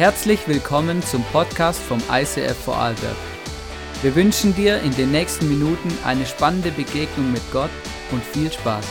[0.00, 3.14] Herzlich willkommen zum Podcast vom ICF Vorarlberg.
[4.00, 7.68] Wir wünschen dir in den nächsten Minuten eine spannende Begegnung mit Gott
[8.10, 8.86] und viel Spaß.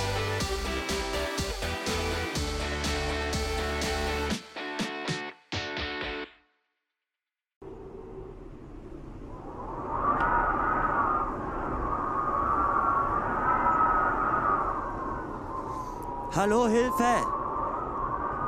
[16.35, 17.25] Hallo, Hilfe!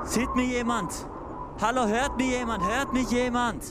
[0.04, 1.08] Sieht mir jemand?
[1.62, 2.64] Hallo, hört mich jemand?
[2.68, 3.64] Hört mich jemand?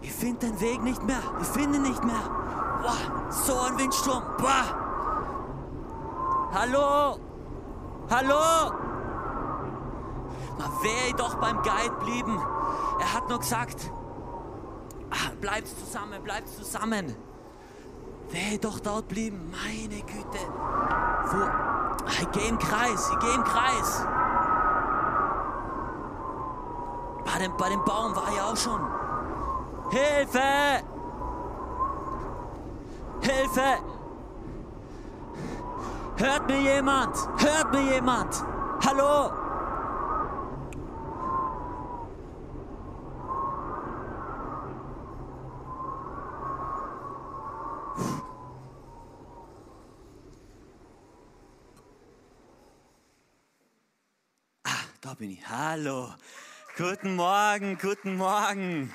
[0.00, 1.20] Ich finde den Weg nicht mehr.
[1.38, 2.30] Ich finde nicht mehr.
[2.80, 4.22] Boah, so ein Windsturm.
[4.38, 4.64] Boah.
[6.54, 7.18] Hallo?
[8.08, 8.72] Hallo?
[10.58, 12.40] Na, wäre doch beim Guide blieben.
[12.98, 13.92] Er hat nur gesagt,
[15.10, 17.14] ah, bleibt zusammen, bleibt zusammen.
[18.30, 19.52] Wäre doch dort blieben.
[19.52, 20.38] Meine Güte.
[21.32, 21.42] Wo?
[21.42, 24.06] Ah, Ich gehe im Kreis, ich gehe im Kreis.
[27.26, 28.80] Bei dem, bei dem Baum war ich auch schon.
[29.90, 30.82] Hilfe!
[33.20, 33.78] Hilfe!
[36.16, 37.16] Hört mir jemand?
[37.38, 38.42] Hört mir jemand?
[38.84, 39.30] Hallo?
[54.64, 55.48] Ah, da bin ich.
[55.48, 56.08] Hallo.
[56.76, 58.92] Guten Morgen, guten Morgen.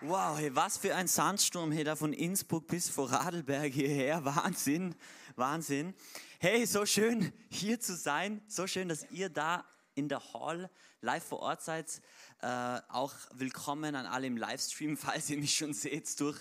[0.00, 4.24] Wow, hey, was für ein Sandsturm hey, da von Innsbruck bis Vorarlberg hierher.
[4.24, 4.94] Wahnsinn,
[5.34, 5.92] Wahnsinn.
[6.38, 8.40] Hey, so schön hier zu sein.
[8.46, 9.64] So schön, dass ihr da
[9.96, 12.00] in der Hall live vor Ort seid.
[12.40, 16.38] Äh, auch willkommen an alle im Livestream, falls ihr mich schon seht durch,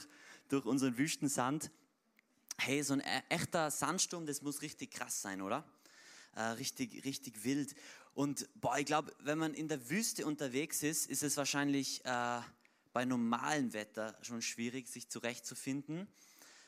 [0.50, 1.72] durch unseren Wüstensand.
[2.60, 5.66] Hey, so ein e- echter Sandsturm, das muss richtig krass sein, oder?
[6.38, 7.74] Äh, richtig, richtig wild.
[8.14, 12.42] Und boah, ich glaube, wenn man in der Wüste unterwegs ist, ist es wahrscheinlich äh,
[12.94, 16.08] bei normalem Wetter schon schwierig, sich zurechtzufinden.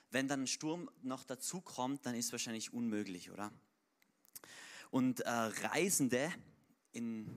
[0.09, 3.51] Wenn dann ein Sturm noch dazu kommt, dann ist es wahrscheinlich unmöglich, oder?
[4.89, 6.33] Und äh, Reisende
[6.91, 7.27] in,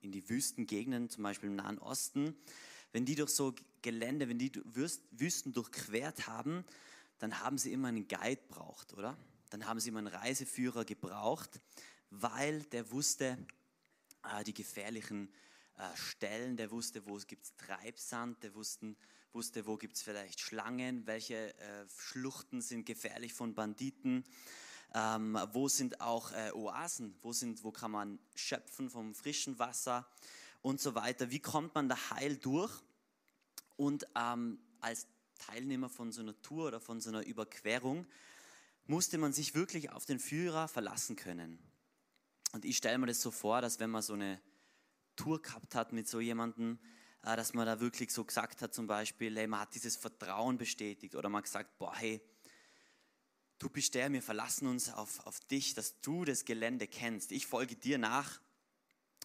[0.00, 2.34] in die Wüstengegenden, zum Beispiel im Nahen Osten,
[2.90, 6.64] wenn die durch so Gelände, wenn die Wüst- Wüsten durchquert haben,
[7.20, 9.16] dann haben sie immer einen Guide braucht, oder?
[9.50, 11.60] Dann haben sie immer einen Reiseführer gebraucht,
[12.10, 13.38] weil der wusste
[14.24, 15.32] äh, die gefährlichen
[15.76, 18.96] äh, Stellen, der wusste, wo es gibt Treibsand, der wussten,
[19.32, 24.24] wusste, wo gibt es vielleicht Schlangen, welche äh, Schluchten sind gefährlich von Banditen,
[24.94, 30.08] ähm, wo sind auch äh, Oasen, wo, sind, wo kann man schöpfen vom frischen Wasser
[30.62, 31.30] und so weiter.
[31.30, 32.72] Wie kommt man da heil durch?
[33.76, 35.06] Und ähm, als
[35.38, 38.06] Teilnehmer von so einer Tour oder von so einer Überquerung
[38.88, 41.58] musste man sich wirklich auf den Führer verlassen können.
[42.52, 44.40] Und ich stelle mir das so vor, dass wenn man so eine
[45.14, 46.78] Tour gehabt hat mit so jemandem,
[47.22, 50.56] äh, dass man da wirklich so gesagt hat, zum Beispiel, hey, man hat dieses Vertrauen
[50.56, 52.20] bestätigt oder man hat gesagt, boah, hey,
[53.58, 57.32] du bist der, wir verlassen uns auf, auf dich, dass du das Gelände kennst.
[57.32, 58.40] Ich folge dir nach.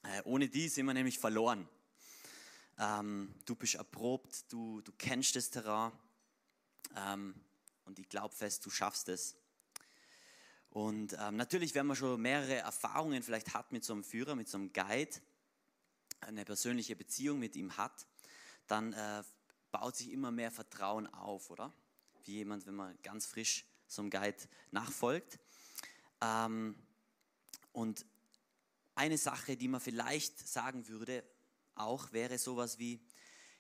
[0.04, 1.70] Äh, ohne die sind wir nämlich verloren.
[2.78, 5.94] Ähm, du bist erprobt, du, du kennst das Terrain
[6.98, 7.36] ähm,
[7.86, 9.38] und ich glaube fest, du schaffst es.
[10.74, 14.50] Und ähm, natürlich, wenn man schon mehrere Erfahrungen vielleicht hat mit so einem Führer, mit
[14.50, 15.22] so einem Guide,
[16.22, 18.08] eine persönliche Beziehung mit ihm hat,
[18.66, 19.24] dann äh,
[19.72, 21.72] baut sich immer mehr Vertrauen auf, oder?
[22.24, 24.38] Wie jemand, wenn man ganz frisch so einem Guide
[24.72, 25.38] nachfolgt.
[26.22, 26.76] Ähm,
[27.72, 28.04] und
[28.96, 31.24] eine Sache, die man vielleicht sagen würde,
[31.76, 33.00] auch wäre sowas wie,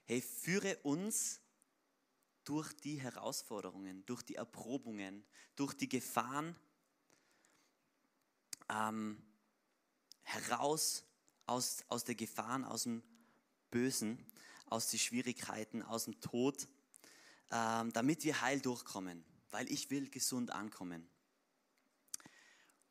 [0.05, 1.41] hey, führe uns
[2.43, 5.23] durch die Herausforderungen, durch die Erprobungen,
[5.55, 6.55] durch die Gefahren
[8.73, 9.21] ähm,
[10.23, 11.05] heraus
[11.45, 13.03] aus, aus der Gefahren, aus dem
[13.69, 14.25] Bösen,
[14.67, 16.67] aus den Schwierigkeiten, aus dem Tod,
[17.51, 21.07] ähm, damit wir heil durchkommen, weil ich will gesund ankommen.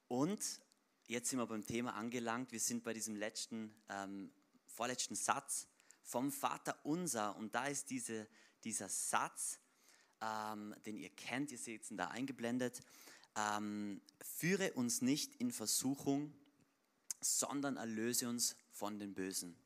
[0.09, 0.61] Und
[1.07, 2.53] jetzt sind wir beim Thema angelangt.
[2.53, 4.33] Wir sind bei diesem letzten, ähm,
[4.67, 5.69] vorletzten Satz
[6.03, 7.37] vom Vater unser.
[7.37, 8.29] Und da ist diese,
[8.63, 9.59] dieser Satz,
[10.21, 12.83] ähm, den ihr kennt, ihr seht ihn da eingeblendet.
[13.37, 16.35] Ähm, führe uns nicht in Versuchung,
[17.21, 19.57] sondern erlöse uns von den Bösen.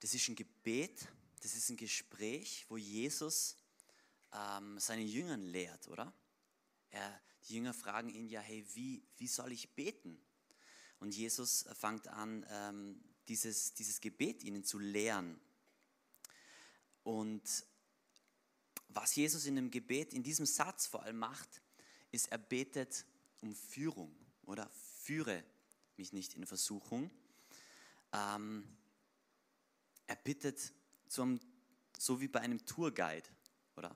[0.00, 1.08] Das ist ein Gebet,
[1.42, 3.56] das ist ein Gespräch, wo Jesus
[4.32, 6.12] ähm, seinen Jüngern lehrt, oder?
[6.90, 10.18] Er, die Jünger fragen ihn ja, hey, wie, wie soll ich beten?
[10.98, 15.40] Und Jesus fängt an, ähm, dieses, dieses Gebet ihnen zu lehren.
[17.02, 17.66] Und
[18.94, 21.60] was Jesus in dem Gebet, in diesem Satz vor allem macht,
[22.12, 23.04] ist, er betet
[23.40, 24.14] um Führung,
[24.44, 24.70] oder?
[25.02, 25.44] Führe
[25.96, 27.10] mich nicht in Versuchung.
[28.12, 28.64] Ähm,
[30.06, 30.72] er bittet
[31.08, 31.40] zum,
[31.98, 33.28] so wie bei einem Tourguide,
[33.76, 33.94] oder?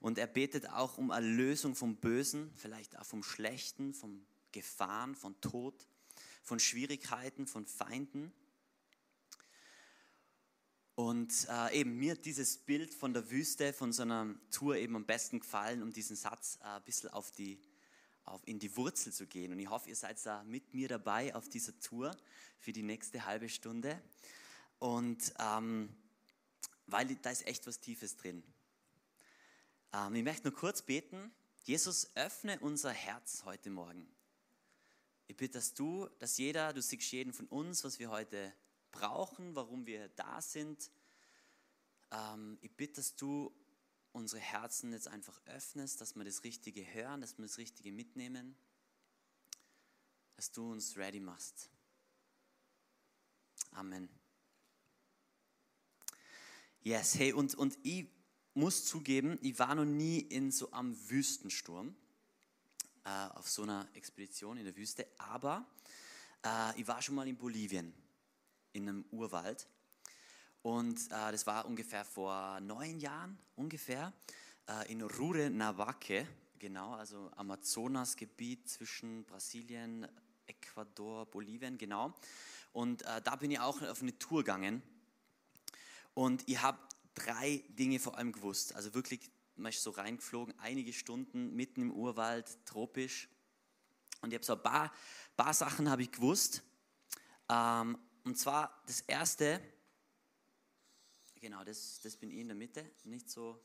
[0.00, 5.40] Und er betet auch um Erlösung vom Bösen, vielleicht auch vom Schlechten, von Gefahren, von
[5.40, 5.86] Tod,
[6.42, 8.32] von Schwierigkeiten, von Feinden.
[10.96, 14.94] Und äh, eben mir hat dieses Bild von der Wüste, von so einer Tour eben
[14.94, 17.60] am besten gefallen, um diesen Satz äh, ein bisschen auf die,
[18.24, 19.52] auf, in die Wurzel zu gehen.
[19.52, 22.16] Und ich hoffe, ihr seid da mit mir dabei auf dieser Tour
[22.58, 24.00] für die nächste halbe Stunde.
[24.78, 25.88] Und ähm,
[26.86, 28.44] weil da ist echt was Tiefes drin.
[29.92, 31.32] Ähm, ich möchte nur kurz beten.
[31.64, 34.06] Jesus, öffne unser Herz heute Morgen.
[35.26, 38.52] Ich bitte, dass du, dass jeder, du siehst jeden von uns, was wir heute
[38.94, 40.90] brauchen, warum wir da sind.
[42.10, 43.52] Ähm, ich bitte, dass du
[44.12, 48.56] unsere Herzen jetzt einfach öffnest, dass wir das Richtige hören, dass wir das Richtige mitnehmen,
[50.36, 51.68] dass du uns ready machst.
[53.72, 54.08] Amen.
[56.80, 58.06] Yes, hey, und, und ich
[58.54, 61.96] muss zugeben, ich war noch nie in so einem Wüstensturm,
[63.04, 65.66] äh, auf so einer Expedition in der Wüste, aber
[66.44, 67.92] äh, ich war schon mal in Bolivien
[68.74, 69.66] in einem Urwald.
[70.62, 74.12] Und äh, das war ungefähr vor neun Jahren, ungefähr,
[74.68, 75.50] äh, in Rure
[76.58, 80.06] genau, also Amazonasgebiet zwischen Brasilien,
[80.46, 82.14] Ecuador, Bolivien, genau.
[82.72, 84.82] Und äh, da bin ich auch auf eine Tour gegangen.
[86.14, 86.78] Und ich habe
[87.14, 88.74] drei Dinge vor allem gewusst.
[88.74, 89.30] Also wirklich,
[89.76, 93.28] ist so reingeflogen, einige Stunden mitten im Urwald, tropisch.
[94.22, 94.92] Und ich habe so ein paar,
[95.36, 96.62] paar Sachen habe ich gewusst.
[97.48, 99.60] Ähm, und zwar das erste,
[101.40, 103.62] genau, das, das bin ich in der Mitte, nicht so,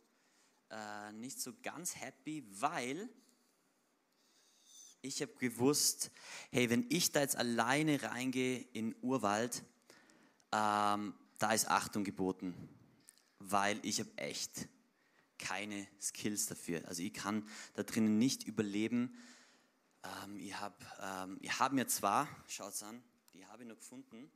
[0.70, 3.10] äh, nicht so ganz happy, weil
[5.02, 6.12] ich habe gewusst,
[6.52, 9.64] hey, wenn ich da jetzt alleine reingehe in Urwald,
[10.52, 12.54] ähm, da ist Achtung geboten,
[13.40, 14.68] weil ich habe echt
[15.38, 16.86] keine Skills dafür.
[16.86, 19.18] Also ich kann da drinnen nicht überleben.
[20.04, 23.02] Ähm, ich habe ähm, hab mir zwar, schaut es an,
[23.34, 24.30] die habe ich noch gefunden,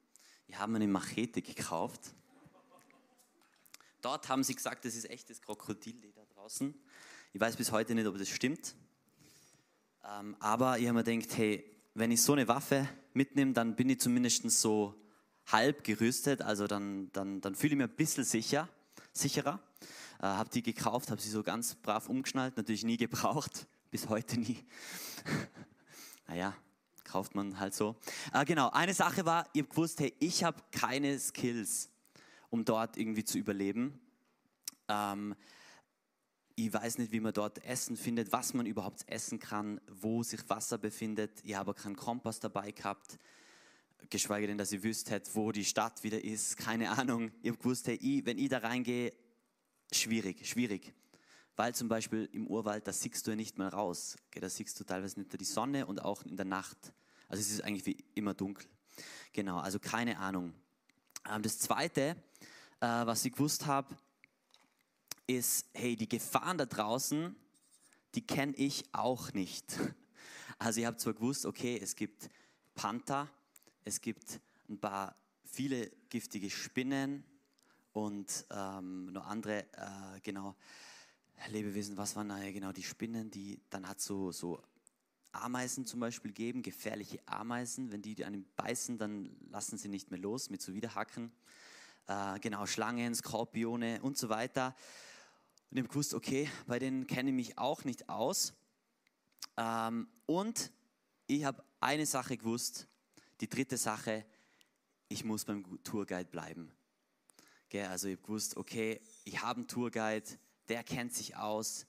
[0.47, 2.13] die haben eine Machete gekauft.
[4.01, 6.73] Dort haben sie gesagt, das ist echtes Krokodilleder draußen.
[7.31, 8.75] Ich weiß bis heute nicht, ob das stimmt.
[10.03, 11.63] Ähm, aber ich habe mir gedacht, hey,
[11.93, 14.95] wenn ich so eine Waffe mitnehme, dann bin ich zumindest so
[15.47, 16.41] halb gerüstet.
[16.41, 18.67] Also dann, dann, dann fühle ich mich ein bisschen sicher,
[19.13, 19.59] sicherer.
[20.19, 24.39] Äh, habe die gekauft, habe sie so ganz brav umgeschnallt, natürlich nie gebraucht, bis heute
[24.39, 24.63] nie.
[26.27, 26.55] naja,
[27.13, 27.95] kauft man halt so.
[28.33, 31.91] Äh, genau, eine Sache war, ihr habt gewusst, hey, ich habe keine Skills,
[32.49, 33.99] um dort irgendwie zu überleben.
[34.87, 35.35] Ähm,
[36.55, 40.49] ich weiß nicht, wie man dort Essen findet, was man überhaupt essen kann, wo sich
[40.49, 41.39] Wasser befindet.
[41.43, 43.19] Ich habe keinen Kompass dabei gehabt,
[44.09, 46.57] geschweige denn, dass ich wüsste, wo die Stadt wieder ist.
[46.57, 47.31] Keine Ahnung.
[47.43, 49.13] Ich habe gewusst, hey, ich, wenn ich da reingehe,
[49.91, 50.95] schwierig, schwierig.
[51.55, 54.17] Weil zum Beispiel im Urwald, da siehst du ja nicht mehr raus.
[54.31, 56.91] Da siehst du teilweise nicht die Sonne und auch in der Nacht
[57.33, 58.67] also es ist eigentlich wie immer dunkel.
[59.31, 60.53] Genau, also keine Ahnung.
[61.27, 62.15] Ähm, das Zweite,
[62.79, 63.97] äh, was ich gewusst habe,
[65.25, 67.35] ist, hey, die Gefahren da draußen,
[68.13, 69.79] die kenne ich auch nicht.
[70.59, 72.29] Also ich habe zwar gewusst, okay, es gibt
[72.75, 73.27] Panther,
[73.83, 77.25] es gibt ein paar viele giftige Spinnen
[77.91, 80.55] und ähm, noch andere, äh, genau,
[81.49, 84.61] Lebewesen, was waren da genau die Spinnen, die dann hat so, so
[85.33, 87.91] Ameisen zum Beispiel geben, gefährliche Ameisen.
[87.91, 91.31] Wenn die einen beißen, dann lassen sie nicht mehr los mit so Widerhacken.
[92.07, 94.75] Äh, genau, Schlangen, Skorpione und so weiter.
[95.71, 98.53] Und ich habe gewusst, okay, bei denen kenne ich mich auch nicht aus.
[99.57, 100.71] Ähm, und
[101.27, 102.87] ich habe eine Sache gewusst,
[103.41, 104.25] die dritte Sache,
[105.09, 106.71] ich muss beim Tourguide bleiben.
[107.69, 110.27] Gell, also ich habe gewusst, okay, ich habe einen Tourguide,
[110.69, 111.87] der kennt sich aus,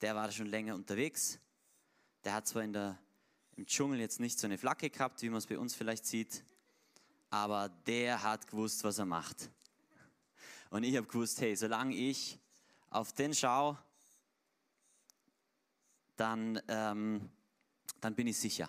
[0.00, 1.38] der war schon länger unterwegs
[2.24, 2.98] der hat zwar in der,
[3.56, 6.44] im Dschungel jetzt nicht so eine Flagge gehabt, wie man es bei uns vielleicht sieht,
[7.30, 9.50] aber der hat gewusst, was er macht.
[10.70, 12.38] Und ich habe gewusst, hey, solange ich
[12.90, 13.78] auf den schaue,
[16.16, 17.30] dann, ähm,
[18.00, 18.68] dann bin ich sicher.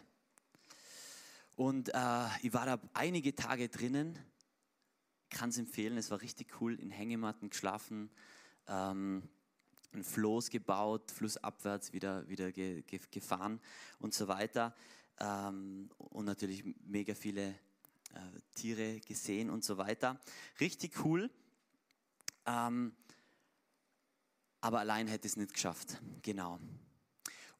[1.55, 4.17] Und äh, ich war da einige Tage drinnen,
[5.29, 8.09] kann es empfehlen, es war richtig cool, in Hängematten geschlafen.
[8.67, 9.27] Ähm,
[9.93, 13.59] ein Floß gebaut, flussabwärts wieder, wieder ge, ge, gefahren
[13.99, 14.75] und so weiter.
[15.19, 20.19] Ähm, und natürlich mega viele äh, Tiere gesehen und so weiter.
[20.59, 21.29] Richtig cool.
[22.45, 22.93] Ähm,
[24.61, 26.01] aber allein hätte es nicht geschafft.
[26.21, 26.59] Genau.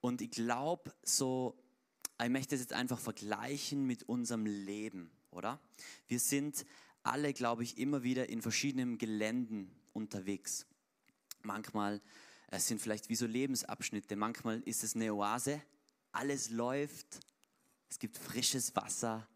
[0.02, 1.58] Und ich glaube, so
[2.22, 5.60] ich möchte es jetzt einfach vergleichen mit unserem Leben, oder?
[6.08, 6.66] Wir sind
[7.02, 10.66] alle, glaube ich, immer wieder in verschiedenen Geländen unterwegs.
[11.44, 12.02] Manchmal
[12.52, 15.62] es sind vielleicht wie so Lebensabschnitte, manchmal ist es eine Oase,
[16.12, 17.20] alles läuft,
[17.90, 19.28] es gibt frisches Wasser,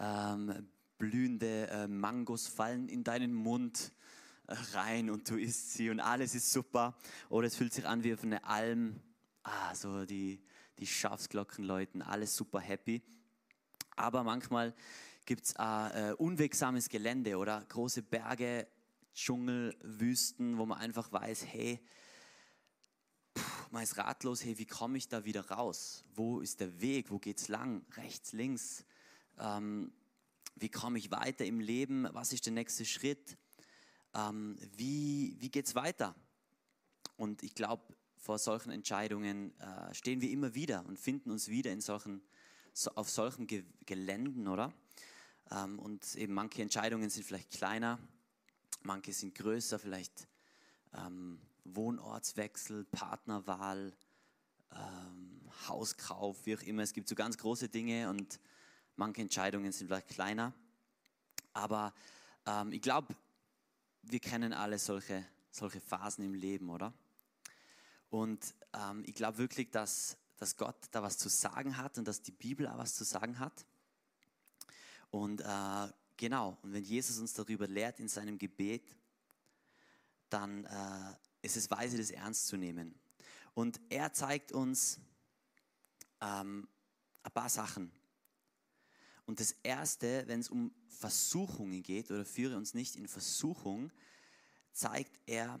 [0.00, 3.92] ähm, blühende äh, Mangos fallen in deinen Mund
[4.48, 6.96] äh, rein und du isst sie und alles ist super.
[7.28, 9.00] Oder es fühlt sich an wie auf eine Alm,
[9.44, 10.40] ah, so die,
[10.80, 13.02] die Schafsglocken läuten, alles super happy.
[13.94, 14.74] Aber manchmal
[15.26, 18.66] gibt es äh, unwegsames Gelände oder große Berge,
[19.14, 21.80] Dschungel, Wüsten, wo man einfach weiß, hey,
[23.70, 26.04] man ist ratlos, hey, wie komme ich da wieder raus?
[26.14, 27.10] Wo ist der Weg?
[27.10, 27.84] Wo geht's lang?
[27.96, 28.84] Rechts, links?
[29.38, 29.92] Ähm,
[30.56, 32.06] wie komme ich weiter im Leben?
[32.12, 33.38] Was ist der nächste Schritt?
[34.14, 36.14] Ähm, wie wie geht es weiter?
[37.16, 37.82] Und ich glaube,
[38.16, 42.22] vor solchen Entscheidungen äh, stehen wir immer wieder und finden uns wieder in solchen,
[42.72, 44.72] so, auf solchen Ge Geländen, oder?
[45.50, 47.98] Ähm, und eben manche Entscheidungen sind vielleicht kleiner,
[48.84, 50.28] manche sind größer, vielleicht
[50.94, 53.92] ähm, Wohnortswechsel, Partnerwahl,
[54.72, 56.82] ähm, Hauskauf, wie auch immer.
[56.82, 58.40] Es gibt so ganz große Dinge und
[58.96, 60.52] manche Entscheidungen sind vielleicht kleiner.
[61.52, 61.92] Aber
[62.46, 63.14] ähm, ich glaube,
[64.02, 66.92] wir kennen alle solche, solche Phasen im Leben, oder?
[68.10, 72.22] Und ähm, ich glaube wirklich, dass, dass Gott da was zu sagen hat und dass
[72.22, 73.64] die Bibel auch was zu sagen hat.
[75.10, 75.88] Und äh,
[76.22, 78.96] genau, und wenn Jesus uns darüber lehrt in seinem Gebet,
[80.28, 82.94] dann äh, ist es weise, das ernst zu nehmen.
[83.54, 85.00] Und er zeigt uns
[86.20, 86.68] ähm,
[87.24, 87.90] ein paar Sachen.
[89.26, 93.90] Und das Erste, wenn es um Versuchungen geht oder führe uns nicht in Versuchung,
[94.70, 95.58] zeigt er,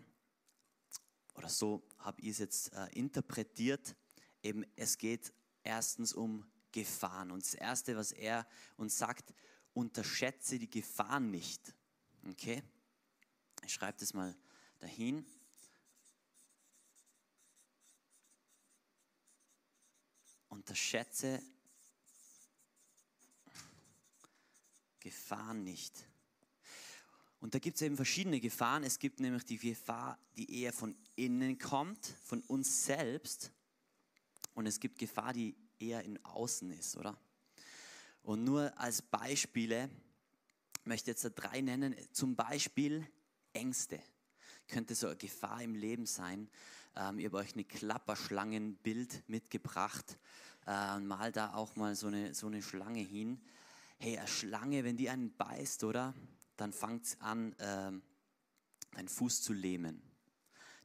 [1.34, 3.96] oder so habe ich es jetzt äh, interpretiert,
[4.44, 5.32] eben es geht
[5.64, 7.32] erstens um Gefahren.
[7.32, 9.34] Und das Erste, was er uns sagt,
[9.74, 11.74] unterschätze die Gefahren nicht.
[12.28, 12.62] Okay?
[13.64, 14.36] Ich schreibe das mal
[14.78, 15.24] dahin.
[20.48, 21.42] Unterschätze
[25.00, 26.06] Gefahren nicht.
[27.40, 28.84] Und da gibt es eben verschiedene Gefahren.
[28.84, 33.50] Es gibt nämlich die Gefahr, die eher von innen kommt, von uns selbst.
[34.54, 37.18] Und es gibt Gefahr, die eher in außen ist, oder?
[38.22, 39.90] Und nur als Beispiele
[40.84, 41.94] möchte ich jetzt drei nennen.
[42.12, 43.06] Zum Beispiel
[43.52, 44.00] Ängste.
[44.68, 46.48] Könnte so eine Gefahr im Leben sein.
[46.96, 50.18] Ähm, ich habe euch eine Klapperschlangenbild mitgebracht.
[50.66, 53.40] Äh, mal da auch mal so eine, so eine Schlange hin.
[53.98, 56.14] Hey, eine Schlange, wenn die einen beißt, oder?
[56.56, 57.92] Dann fängt es an, äh,
[58.92, 60.11] deinen Fuß zu lähmen.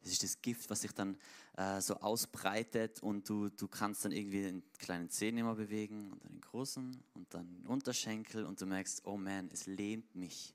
[0.02, 1.18] Das ist das Gift, was sich dann
[1.58, 6.24] äh, so ausbreitet und du, du kannst dann irgendwie den kleinen Zehen immer bewegen und
[6.24, 10.54] dann den großen und dann den Unterschenkel und du merkst, oh man, es lähmt mich.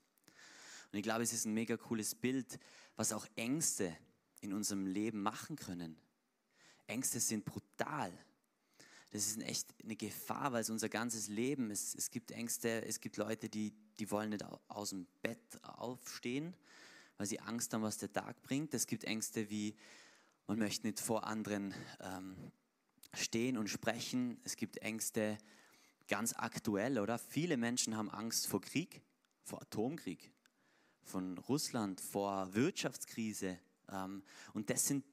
[0.91, 2.59] Und ich glaube, es ist ein mega cooles Bild,
[2.95, 3.95] was auch Ängste
[4.41, 5.97] in unserem Leben machen können.
[6.87, 8.11] Ängste sind brutal.
[9.11, 12.99] Das ist echt eine Gefahr, weil es unser ganzes Leben, es, es gibt Ängste, es
[12.99, 16.55] gibt Leute, die, die wollen nicht aus dem Bett aufstehen,
[17.17, 18.73] weil sie Angst haben, was der Tag bringt.
[18.73, 19.75] Es gibt Ängste wie,
[20.47, 22.35] man möchte nicht vor anderen ähm,
[23.13, 24.39] stehen und sprechen.
[24.43, 25.37] Es gibt Ängste
[26.07, 27.17] ganz aktuell, oder?
[27.17, 29.01] Viele Menschen haben Angst vor Krieg,
[29.43, 30.31] vor Atomkrieg,
[31.03, 33.59] von Russland, vor Wirtschaftskrise,
[33.91, 35.05] ähm, und das sind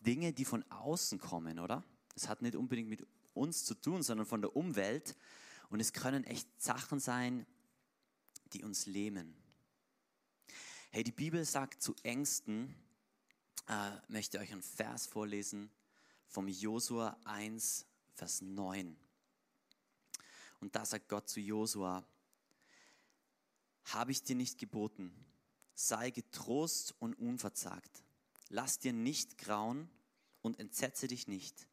[0.00, 1.84] Dinge, die von außen kommen, oder?
[2.14, 5.16] Das hat nicht unbedingt mit uns zu tun, sondern von der Umwelt.
[5.68, 7.46] Und es können echt Sachen sein,
[8.52, 9.36] die uns lähmen.
[10.96, 12.74] Hey, die Bibel sagt zu Ängsten,
[13.68, 15.70] äh, möchte euch einen Vers vorlesen
[16.26, 17.84] vom Josua 1,
[18.14, 18.96] Vers 9.
[20.60, 22.02] Und da sagt Gott zu Josua,
[23.84, 25.12] habe ich dir nicht geboten,
[25.74, 28.02] sei getrost und unverzagt.
[28.48, 29.90] Lass dir nicht grauen
[30.40, 31.68] und entsetze dich nicht,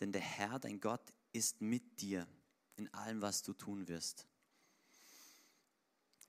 [0.00, 2.26] denn der Herr, dein Gott, ist mit dir
[2.74, 4.26] in allem, was du tun wirst.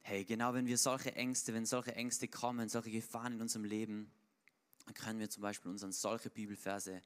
[0.07, 4.11] Hey, genau wenn wir solche Ängste, wenn solche Ängste kommen, solche Gefahren in unserem Leben,
[4.85, 7.01] dann können wir zum Beispiel uns an solche Bibelverse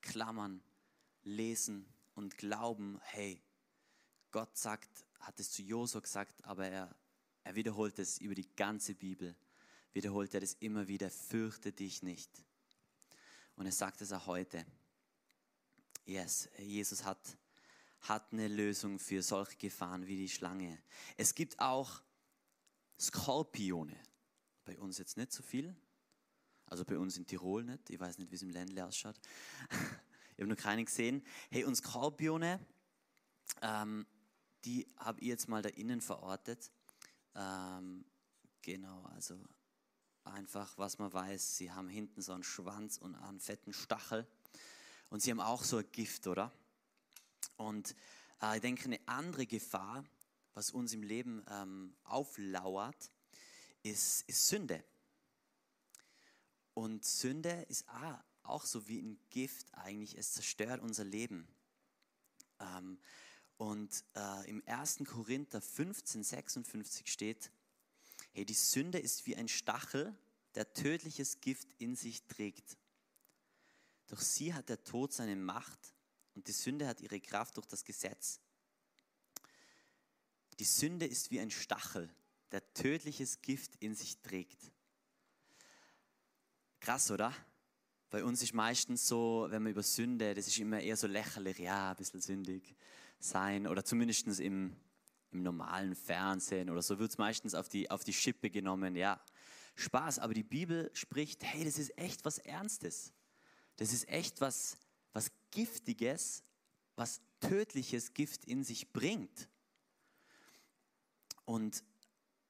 [0.00, 0.62] klammern,
[1.24, 1.84] lesen
[2.14, 3.42] und glauben, hey,
[4.30, 6.94] Gott sagt, hat es zu Josua gesagt, aber er,
[7.42, 9.34] er wiederholt es über die ganze Bibel
[9.92, 12.30] wiederholt er das immer wieder, fürchte dich nicht.
[13.56, 14.64] Und er sagt es auch heute.
[16.04, 17.36] Yes, Jesus hat,
[18.02, 20.80] hat eine Lösung für solche Gefahren wie die Schlange.
[21.16, 22.00] Es gibt auch
[22.98, 24.00] Skorpione.
[24.64, 25.76] Bei uns jetzt nicht so viel.
[26.66, 27.90] Also bei uns in Tirol nicht.
[27.90, 29.16] Ich weiß nicht, wie es im Ländle ausschaut.
[29.70, 31.22] ich habe noch keine gesehen.
[31.50, 32.64] Hey, und Skorpione,
[33.60, 34.06] ähm,
[34.64, 36.70] die habe ich jetzt mal da innen verortet.
[37.34, 38.04] Ähm,
[38.62, 39.38] genau, also
[40.24, 44.26] einfach, was man weiß, sie haben hinten so einen Schwanz und einen fetten Stachel
[45.10, 46.50] und sie haben auch so ein Gift, oder?
[47.56, 47.94] Und
[48.40, 50.04] äh, ich denke, eine andere Gefahr,
[50.54, 53.10] was uns im Leben ähm, auflauert,
[53.82, 54.82] ist, ist Sünde.
[56.72, 61.46] Und Sünde ist auch, auch so wie ein Gift eigentlich, es zerstört unser Leben.
[62.60, 62.98] Ähm,
[63.56, 65.04] und äh, im 1.
[65.06, 67.50] Korinther 15, 56 steht,
[68.32, 70.16] hey, die Sünde ist wie ein Stachel,
[70.54, 72.76] der tödliches Gift in sich trägt.
[74.08, 75.94] Doch sie hat der Tod seine Macht
[76.34, 78.40] und die Sünde hat ihre Kraft durch das Gesetz.
[80.58, 82.08] Die Sünde ist wie ein Stachel,
[82.52, 84.72] der tödliches Gift in sich trägt.
[86.80, 87.34] Krass, oder?
[88.10, 91.58] Bei uns ist meistens so, wenn man über Sünde, das ist immer eher so lächerlich,
[91.58, 92.76] ja, ein bisschen sündig
[93.18, 94.76] sein oder zumindest im,
[95.32, 99.20] im normalen Fernsehen oder so wird es meistens auf die, auf die Schippe genommen, ja,
[99.76, 103.12] Spaß, aber die Bibel spricht, hey, das ist echt was Ernstes.
[103.76, 104.78] Das ist echt was,
[105.12, 106.44] was Giftiges,
[106.94, 109.48] was tödliches Gift in sich bringt.
[111.44, 111.82] Und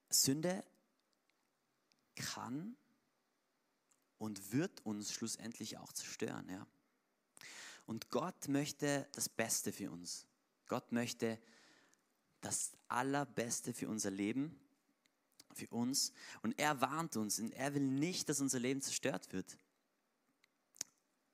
[0.09, 0.65] Sünde
[2.15, 2.77] kann
[4.19, 6.49] und wird uns schlussendlich auch zerstören.
[6.49, 6.67] Ja.
[7.87, 10.27] Und Gott möchte das Beste für uns.
[10.67, 11.39] Gott möchte
[12.41, 14.59] das Allerbeste für unser Leben,
[15.53, 16.13] für uns.
[16.43, 19.59] Und er warnt uns und er will nicht, dass unser Leben zerstört wird.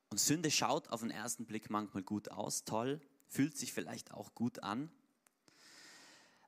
[0.09, 4.35] Und Sünde schaut auf den ersten Blick manchmal gut aus, toll, fühlt sich vielleicht auch
[4.35, 4.91] gut an.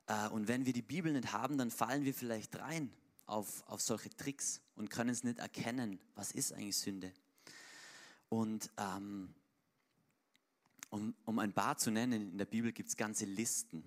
[0.07, 2.91] Äh, und wenn wir die Bibel nicht haben, dann fallen wir vielleicht rein
[3.25, 7.13] auf, auf solche Tricks und können es nicht erkennen, was ist eigentlich Sünde.
[8.29, 9.33] Und ähm,
[10.89, 13.83] um, um ein paar zu nennen, in der Bibel gibt es ganze Listen,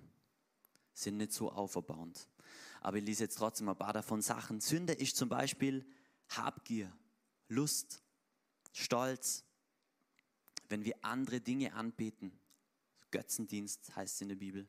[0.92, 2.28] sind nicht so auferbauend.
[2.80, 4.60] Aber ich lese jetzt trotzdem ein paar davon Sachen.
[4.60, 5.84] Sünde ist zum Beispiel
[6.28, 6.92] Habgier,
[7.48, 8.02] Lust,
[8.72, 9.44] Stolz,
[10.68, 12.32] wenn wir andere Dinge anbeten.
[13.10, 14.68] Götzendienst heißt es in der Bibel.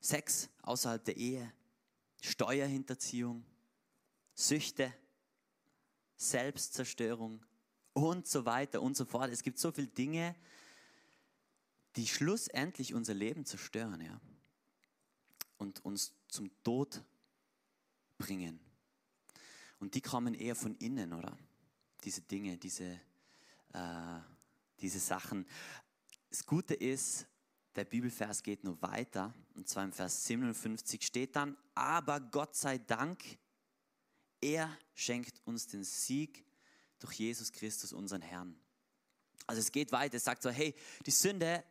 [0.00, 1.52] Sex außerhalb der Ehe,
[2.22, 3.44] Steuerhinterziehung,
[4.34, 4.92] Süchte,
[6.16, 7.44] Selbstzerstörung
[7.92, 9.30] und so weiter und so fort.
[9.30, 10.34] Es gibt so viele Dinge,
[11.96, 14.20] die schlussendlich unser Leben zerstören ja?
[15.58, 17.02] und uns zum Tod
[18.18, 18.60] bringen.
[19.80, 21.36] Und die kommen eher von innen, oder?
[22.04, 23.00] Diese Dinge, diese,
[23.72, 24.20] äh,
[24.80, 25.46] diese Sachen.
[26.28, 27.26] Das Gute ist,
[27.76, 32.78] der Bibelvers geht nur weiter, und zwar im Vers 57 steht dann, aber Gott sei
[32.78, 33.22] Dank,
[34.40, 36.44] er schenkt uns den Sieg
[36.98, 38.58] durch Jesus Christus, unseren Herrn.
[39.46, 40.74] Also es geht weiter, es sagt so, hey,
[41.06, 41.64] die Sünde,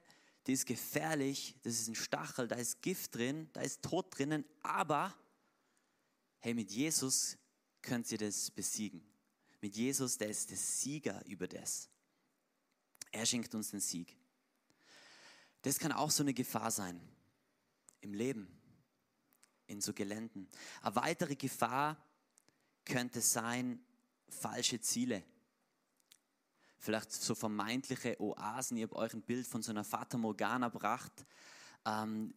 [0.47, 4.45] die ist gefährlich, das ist ein Stachel, da ist Gift drin, da ist Tod drinnen,
[4.61, 5.15] aber
[6.39, 7.37] hey, mit Jesus
[7.81, 9.03] könnt ihr das besiegen.
[9.61, 11.89] Mit Jesus, der ist der Sieger über das.
[13.11, 14.15] Er schenkt uns den Sieg.
[15.61, 17.01] Das kann auch so eine Gefahr sein
[18.01, 18.47] im Leben,
[19.67, 20.47] in so Geländen.
[20.81, 21.97] Eine weitere Gefahr
[22.85, 23.79] könnte sein,
[24.29, 25.23] falsche Ziele.
[26.77, 28.77] Vielleicht so vermeintliche Oasen.
[28.77, 31.25] Ich habe euch ein Bild von so einer Fata Morgana gebracht.
[31.85, 32.33] Ähm,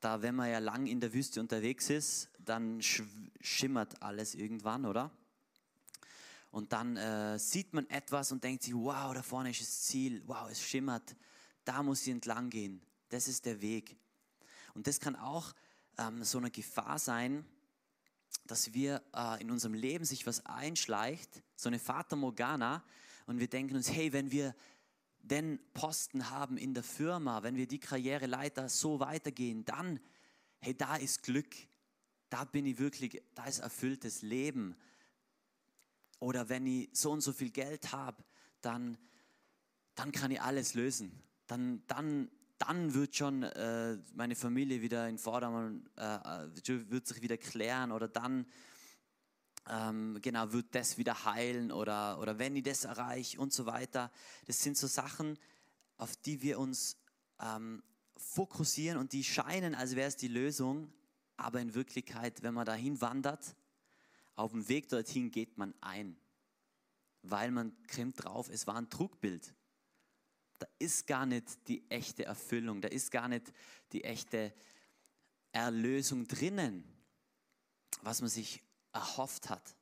[0.00, 5.10] da, wenn man ja lang in der Wüste unterwegs ist, dann schimmert alles irgendwann, oder?
[6.50, 10.22] Und dann äh, sieht man etwas und denkt sich, wow, da vorne ist das Ziel,
[10.26, 11.16] wow, es schimmert,
[11.64, 13.96] da muss ich entlang gehen, das ist der Weg.
[14.74, 15.52] Und das kann auch
[15.98, 17.44] ähm, so eine Gefahr sein,
[18.46, 22.82] dass wir äh, in unserem Leben sich was einschleicht, so eine Fata Morgana,
[23.26, 24.54] und wir denken uns, hey, wenn wir
[25.22, 30.00] den Posten haben in der Firma, wenn wir die Karriereleiter so weitergehen, dann,
[30.60, 31.54] hey, da ist Glück,
[32.28, 34.74] da bin ich wirklich, da ist erfülltes Leben.
[36.18, 38.24] Oder wenn ich so und so viel Geld habe,
[38.60, 38.98] dann,
[39.94, 41.22] dann kann ich alles lösen.
[41.46, 47.20] Dann, dann dann wird schon äh, meine Familie wieder in Vordermann, äh, äh, wird sich
[47.20, 48.46] wieder klären oder dann
[49.68, 54.12] ähm, genau wird das wieder heilen oder, oder wenn ich das erreiche und so weiter.
[54.46, 55.38] Das sind so Sachen,
[55.96, 56.96] auf die wir uns
[57.40, 57.82] ähm,
[58.16, 60.92] fokussieren und die scheinen, als wäre es die Lösung,
[61.36, 63.56] aber in Wirklichkeit, wenn man dahin wandert,
[64.36, 66.16] auf dem Weg dorthin geht man ein,
[67.22, 69.54] weil man krimmt drauf, es war ein Trugbild
[70.62, 73.52] da ist gar nicht die echte Erfüllung, da ist gar nicht
[73.90, 74.54] die echte
[75.50, 76.84] Erlösung drinnen,
[78.02, 79.74] was man sich erhofft hat.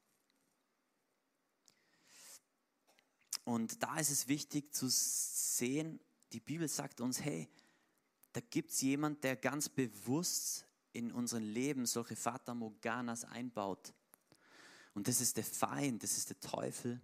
[3.44, 6.00] Und da ist es wichtig zu sehen,
[6.32, 7.46] die Bibel sagt uns, hey,
[8.32, 13.92] da gibt es jemand, der ganz bewusst in unserem Leben solche Fata Morganas einbaut.
[14.94, 17.02] Und das ist der Feind, das ist der Teufel.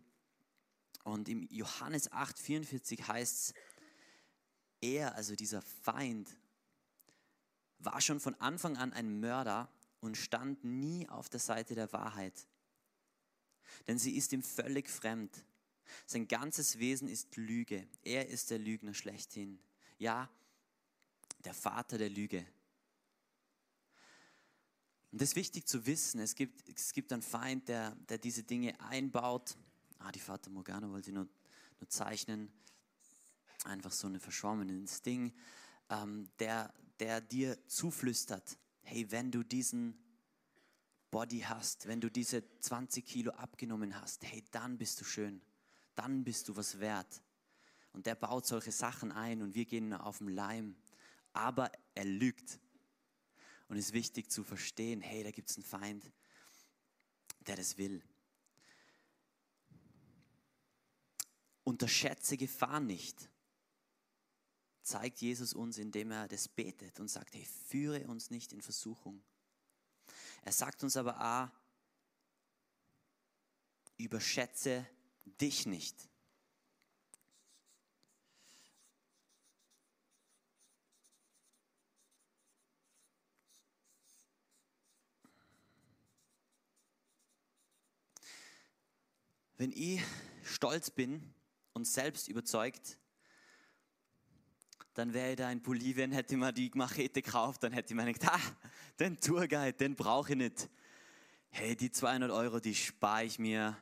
[1.07, 3.55] Und im Johannes 8, 44 heißt es,
[4.81, 6.29] er, also dieser Feind,
[7.79, 12.49] war schon von Anfang an ein Mörder und stand nie auf der Seite der Wahrheit.
[13.87, 15.45] Denn sie ist ihm völlig fremd.
[16.07, 17.87] Sein ganzes Wesen ist Lüge.
[18.03, 19.61] Er ist der Lügner schlechthin.
[19.99, 20.29] Ja,
[21.45, 22.45] der Vater der Lüge.
[25.13, 26.19] Und das ist wichtig zu wissen.
[26.19, 29.57] Es gibt, es gibt einen Feind, der, der diese Dinge einbaut.
[29.99, 31.29] Ah, die Vater Morgana wollte nur,
[31.81, 32.53] nur zeichnen.
[33.65, 35.33] Einfach so ein verschwommenes Ding,
[35.89, 39.99] ähm, der, der dir zuflüstert, hey, wenn du diesen
[41.11, 45.41] Body hast, wenn du diese 20 Kilo abgenommen hast, hey, dann bist du schön,
[45.95, 47.23] dann bist du was wert.
[47.93, 50.77] Und der baut solche Sachen ein und wir gehen auf den Leim.
[51.33, 52.61] Aber er lügt.
[53.69, 56.13] Und es ist wichtig zu verstehen, hey, da gibt es einen Feind,
[57.47, 58.03] der das will.
[61.67, 63.29] Unterschätze Gefahr nicht
[64.83, 69.21] zeigt Jesus uns, indem er das betet und sagt, hey, führe uns nicht in Versuchung.
[70.43, 71.51] Er sagt uns aber auch,
[73.97, 74.87] überschätze
[75.41, 76.09] dich nicht.
[89.57, 90.01] Wenn ich
[90.45, 91.35] stolz bin
[91.77, 92.99] und selbst überzeugt,
[94.95, 97.95] dann wäre ich da in Bolivien, hätte ich mir die Machete gekauft, dann hätte ich
[97.95, 100.71] mir gedacht, ah, den Tourguide, den brauche ich nicht.
[101.51, 103.77] Hey, die 200 Euro, die spare ich mir.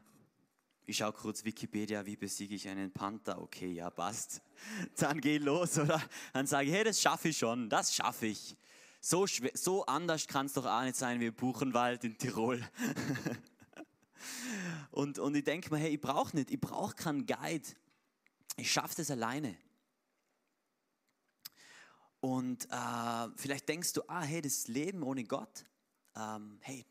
[0.86, 3.40] Ich schaue kurz Wikipedia, wie besiege ich einen Panther?
[3.40, 4.42] Okay, ja, passt.
[4.96, 6.02] Dann geh los, oder?
[6.32, 8.56] Dann sage ich, hey, das schaffe ich schon, das schaffe ich.
[9.00, 12.60] So, so anders kann es doch auch nicht sein wie Buchenwald in Tirol.
[14.90, 17.68] und, und ich denke mir, hey, ich brauche nicht, ich brauche keinen Guide.
[18.56, 19.56] Ich schaffe das alleine.
[22.20, 25.66] Und äh, vielleicht denkst du, ah, hey, das Leben ohne Gott,
[26.16, 26.86] ähm, hey,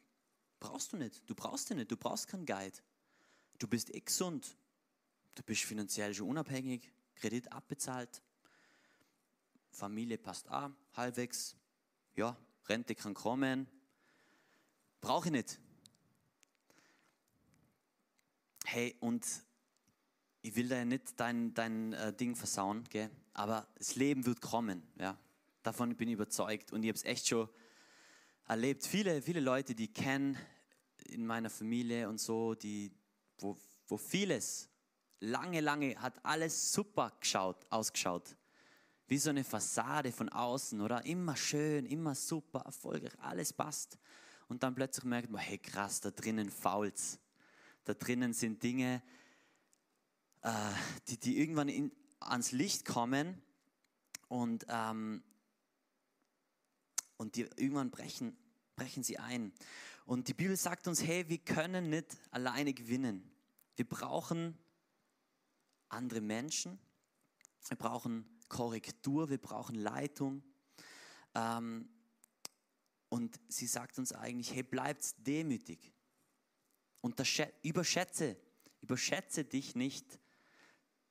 [0.60, 1.28] brauchst du nicht.
[1.28, 1.92] Du brauchst ihn nicht.
[1.92, 2.78] Du brauchst keinen Guide.
[3.58, 4.58] Du bist eh gesund.
[5.36, 8.22] Du bist finanziell schon unabhängig, Kredit abbezahlt,
[9.72, 11.56] Familie passt auch halbwegs.
[12.16, 13.68] Ja, Rente kann kommen.
[15.02, 15.60] Brauche ich nicht.
[18.66, 19.26] Hey, und
[20.44, 23.10] ich will da nicht dein, dein äh, Ding versauen, gell?
[23.34, 24.84] aber das Leben wird kommen.
[25.00, 25.18] Ja?
[25.64, 27.48] Davon bin ich überzeugt und ich habe es echt schon
[28.48, 28.86] erlebt.
[28.86, 30.38] Viele, viele Leute, die kennen
[31.06, 32.92] in meiner Familie und so, die,
[33.40, 34.70] wo, wo vieles,
[35.22, 38.36] lange, lange hat alles super geschaut, ausgeschaut.
[39.08, 41.06] Wie so eine Fassade von außen, oder?
[41.06, 43.98] Immer schön, immer super, erfolgreich, alles passt.
[44.50, 47.18] Und dann plötzlich merkt man, hey krass, da drinnen fault's.
[47.86, 49.02] Da drinnen sind Dinge,
[50.44, 50.74] äh,
[51.08, 53.42] die, die irgendwann in, ans Licht kommen
[54.28, 55.24] und, ähm,
[57.18, 58.38] und die irgendwann brechen,
[58.76, 59.54] brechen sie ein.
[60.06, 63.32] Und die Bibel sagt uns, hey, wir können nicht alleine gewinnen.
[63.76, 64.58] Wir brauchen
[65.90, 66.80] andere Menschen,
[67.70, 70.44] wir brauchen Korrektur, wir brauchen Leitung.
[71.36, 71.90] Ähm,
[73.10, 75.94] und sie sagt uns eigentlich, hey, bleibt demütig.
[77.62, 78.38] Überschätze,
[78.82, 80.20] überschätze dich nicht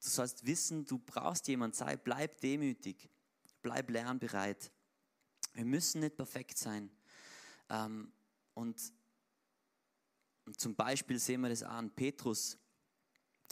[0.03, 3.09] Du sollst wissen, du brauchst jemanden, sei, bleib demütig,
[3.63, 4.73] bleib lernbereit.
[5.55, 6.91] Wir müssen nicht perfekt sein.
[7.69, 8.13] Ähm,
[8.55, 8.93] und,
[10.45, 12.59] und zum Beispiel sehen wir das an Petrus,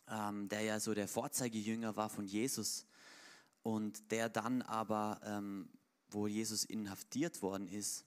[0.09, 2.85] ähm, der ja so der Vorzeigejünger war von Jesus
[3.63, 5.71] und der dann aber, ähm,
[6.09, 8.05] wo Jesus inhaftiert worden ist,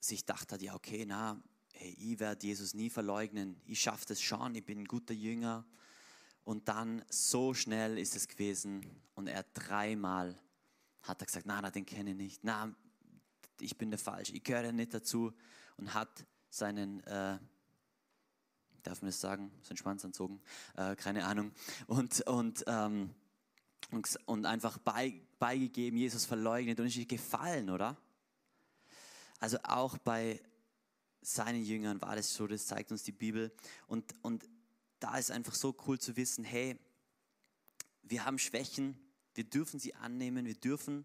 [0.00, 1.40] sich dachte ja okay, na,
[1.80, 5.64] hey, ich werde Jesus nie verleugnen, ich schaffe das schon, ich bin ein guter Jünger.
[6.44, 10.38] Und dann so schnell ist es gewesen und er dreimal
[11.02, 12.76] hat er gesagt, nein, nein, den kenne ich nicht, nein,
[13.60, 15.32] ich bin der Falsche, ich gehöre nicht dazu.
[15.78, 17.38] Und hat seinen, äh,
[18.82, 20.42] darf man das sagen, seinen Schwanz anzogen,
[20.76, 21.52] äh, keine Ahnung,
[21.86, 23.14] und, und, ähm,
[23.90, 27.96] und, und, einfach bei, beigegeben, Jesus verleugnet und ist gefallen, oder?
[29.38, 30.42] Also auch bei
[31.22, 33.52] seinen Jüngern war das so, das zeigt uns die Bibel.
[33.86, 34.48] Und, und
[34.98, 36.78] da ist einfach so cool zu wissen, hey,
[38.02, 38.98] wir haben Schwächen,
[39.34, 41.04] wir dürfen sie annehmen, wir dürfen,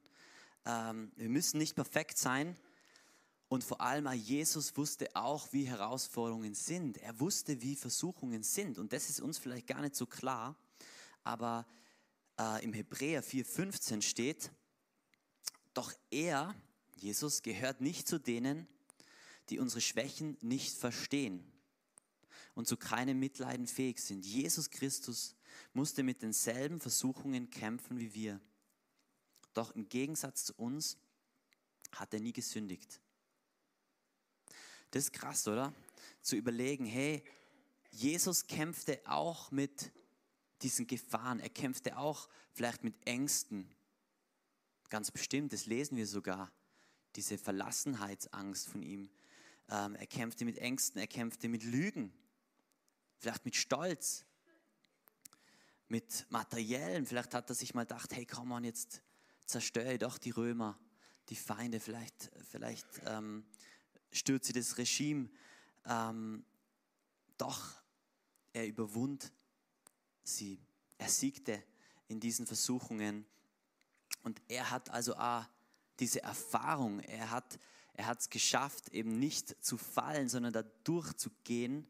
[0.65, 2.55] ähm, wir müssen nicht perfekt sein.
[3.47, 6.97] Und vor allem, Jesus wusste auch, wie Herausforderungen sind.
[6.97, 8.79] Er wusste, wie Versuchungen sind.
[8.79, 10.55] Und das ist uns vielleicht gar nicht so klar.
[11.23, 11.67] Aber
[12.39, 14.51] äh, im Hebräer 4,15 steht,
[15.73, 16.55] doch er,
[16.95, 18.67] Jesus, gehört nicht zu denen,
[19.49, 21.43] die unsere Schwächen nicht verstehen
[22.55, 24.25] und zu keinem Mitleiden fähig sind.
[24.25, 25.35] Jesus Christus
[25.73, 28.41] musste mit denselben Versuchungen kämpfen wie wir.
[29.53, 30.97] Doch im Gegensatz zu uns
[31.91, 32.99] hat er nie gesündigt.
[34.91, 35.73] Das ist krass, oder?
[36.21, 37.23] Zu überlegen, hey,
[37.91, 39.91] Jesus kämpfte auch mit
[40.61, 41.39] diesen Gefahren.
[41.39, 43.69] Er kämpfte auch vielleicht mit Ängsten.
[44.89, 46.51] Ganz bestimmt, das lesen wir sogar.
[47.15, 49.09] Diese Verlassenheitsangst von ihm.
[49.69, 52.13] Ähm, er kämpfte mit Ängsten, er kämpfte mit Lügen,
[53.17, 54.25] vielleicht mit Stolz,
[55.87, 57.05] mit Materiellen.
[57.05, 59.01] Vielleicht hat er sich mal gedacht, hey, komm on, jetzt
[59.45, 60.79] zerstöre doch die Römer,
[61.29, 61.79] die Feinde.
[61.79, 63.45] Vielleicht, vielleicht ähm,
[64.11, 65.29] stürze das Regime.
[65.85, 66.45] Ähm,
[67.37, 67.81] doch
[68.53, 69.31] er überwund
[70.23, 70.59] sie.
[70.97, 71.61] Er siegte
[72.07, 73.25] in diesen Versuchungen.
[74.23, 75.45] Und er hat also auch
[75.99, 77.59] diese Erfahrung, er hat
[77.97, 81.87] er hat es geschafft, eben nicht zu fallen, sondern da durchzugehen.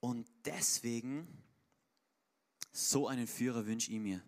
[0.00, 1.26] Und deswegen,
[2.72, 4.22] so einen Führer wünsche ich mir.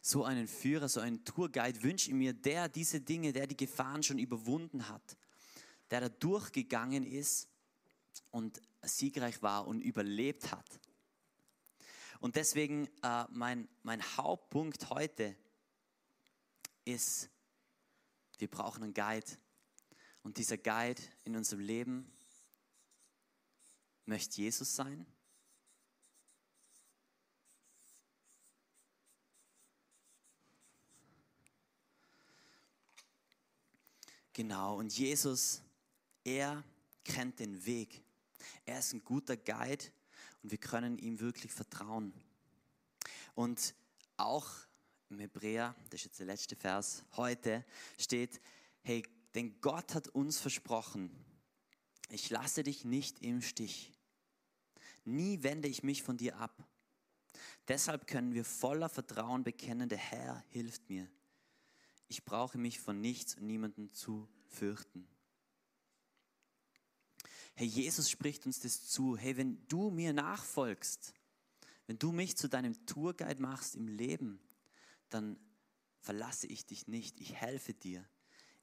[0.00, 4.02] So einen Führer, so einen Tourguide wünsche ich mir, der diese Dinge, der die Gefahren
[4.02, 5.16] schon überwunden hat,
[5.90, 7.48] der da durchgegangen ist
[8.30, 10.80] und siegreich war und überlebt hat.
[12.20, 15.36] Und deswegen äh, mein, mein Hauptpunkt heute
[16.84, 17.30] ist,
[18.40, 19.26] wir brauchen einen Guide.
[20.22, 22.10] Und dieser Guide in unserem Leben
[24.06, 25.06] möchte Jesus sein.
[34.32, 35.60] Genau, und Jesus,
[36.24, 36.64] er
[37.04, 38.02] kennt den Weg.
[38.64, 39.84] Er ist ein guter Guide
[40.42, 42.14] und wir können ihm wirklich vertrauen.
[43.34, 43.74] Und
[44.16, 44.48] auch
[45.10, 47.64] im Hebräer, das ist jetzt der letzte Vers, heute
[47.98, 48.40] steht,
[48.82, 49.02] hey,
[49.34, 51.10] denn Gott hat uns versprochen,
[52.10, 53.92] ich lasse dich nicht im Stich.
[55.04, 56.66] Nie wende ich mich von dir ab.
[57.68, 61.08] Deshalb können wir voller Vertrauen bekennen, der Herr hilft mir.
[62.08, 65.06] Ich brauche mich von nichts und niemandem zu fürchten.
[67.54, 69.16] Hey, Jesus spricht uns das zu.
[69.16, 71.14] Hey, wenn du mir nachfolgst,
[71.86, 74.40] wenn du mich zu deinem Tourguide machst im Leben,
[75.10, 75.38] dann
[76.00, 78.08] verlasse ich dich nicht, ich helfe dir.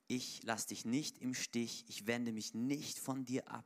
[0.08, 3.66] Ich lasse dich nicht im Stich, ich wende mich nicht von dir ab.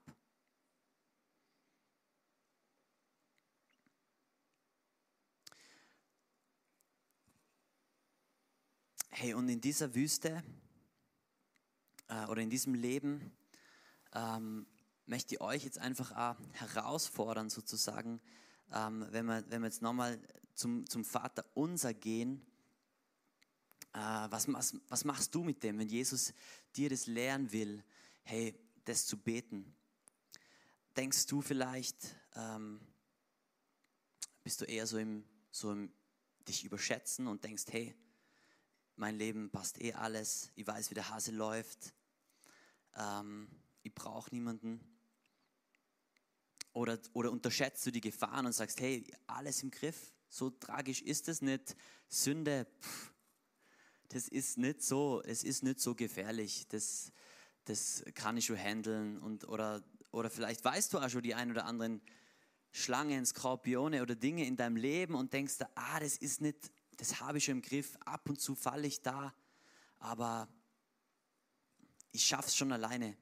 [9.10, 10.44] Hey, und in dieser Wüste
[12.08, 13.32] äh, oder in diesem Leben
[14.14, 14.66] ähm,
[15.06, 18.20] möchte ich euch jetzt einfach herausfordern, sozusagen,
[18.74, 20.20] ähm, wenn, wir, wenn wir jetzt nochmal
[20.56, 22.42] zum, zum Vater unser gehen,
[23.94, 26.34] äh, was, was, was machst du mit dem, wenn Jesus
[26.76, 27.84] dir das lehren will,
[28.24, 29.76] hey, das zu beten?
[30.96, 32.80] Denkst du vielleicht, ähm,
[34.44, 35.92] bist du eher so im, so im
[36.48, 37.96] dich überschätzen und denkst, hey,
[38.96, 41.94] mein Leben passt eh alles, ich weiß, wie der Hase läuft,
[42.96, 43.48] ähm,
[43.84, 44.80] ich brauche niemanden.
[46.74, 51.28] Oder, oder unterschätzt du die Gefahren und sagst, hey, alles im Griff, so tragisch ist
[51.28, 51.76] es nicht,
[52.08, 53.11] Sünde, pff,
[54.12, 57.14] das ist nicht so, es ist nicht so gefährlich, das,
[57.64, 59.18] das kann ich schon handeln.
[59.18, 62.02] Und, oder, oder vielleicht weißt du auch schon die ein oder anderen
[62.72, 67.38] Schlangen, Skorpione oder Dinge in deinem Leben und denkst, ah, das ist nicht, das habe
[67.38, 69.34] ich schon im Griff, ab und zu falle ich da,
[70.00, 70.50] aber
[72.12, 73.16] ich schaffe es schon alleine.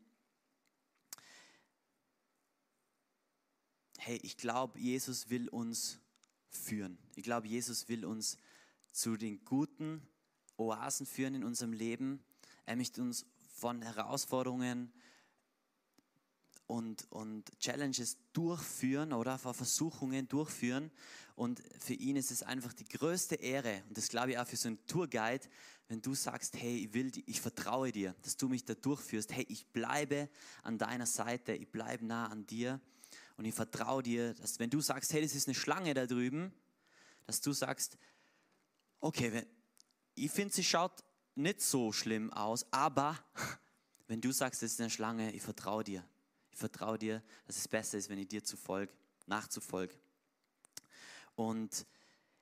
[3.99, 5.99] Hey, ich glaube, Jesus will uns
[6.49, 6.97] führen.
[7.15, 8.37] Ich glaube, Jesus will uns
[8.91, 10.01] zu den guten
[10.59, 12.23] Oasen führen in unserem Leben.
[12.65, 14.91] Er möchte uns von Herausforderungen
[16.67, 20.91] und, und Challenges durchführen oder vor Versuchungen durchführen.
[21.35, 24.57] Und für ihn ist es einfach die größte Ehre, und das glaube ich auch für
[24.57, 25.47] so einen Tourguide,
[25.87, 29.31] wenn du sagst, hey, ich, will, ich vertraue dir, dass du mich da durchführst.
[29.31, 30.29] Hey, ich bleibe
[30.61, 32.79] an deiner Seite, ich bleibe nah an dir.
[33.37, 36.53] Und ich vertraue dir, dass wenn du sagst, hey, das ist eine Schlange da drüben,
[37.25, 37.97] dass du sagst,
[38.99, 39.45] okay, wenn,
[40.25, 41.03] ich finde, sie schaut
[41.35, 43.17] nicht so schlimm aus, aber
[44.07, 46.03] wenn du sagst, es ist eine Schlange, ich vertraue dir.
[46.51, 48.93] Ich vertraue dir, dass es besser ist, wenn ich dir zufolge,
[49.27, 49.95] nachzufolge.
[51.35, 51.85] Und